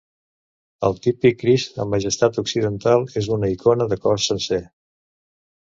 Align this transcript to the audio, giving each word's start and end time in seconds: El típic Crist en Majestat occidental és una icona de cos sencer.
El 0.87 0.95
típic 1.07 1.37
Crist 1.43 1.77
en 1.83 1.91
Majestat 1.93 2.41
occidental 2.45 3.07
és 3.23 3.31
una 3.37 3.53
icona 3.59 3.91
de 3.95 4.03
cos 4.09 4.31
sencer. 4.33 4.63